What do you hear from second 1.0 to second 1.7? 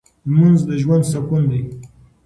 سکون دی.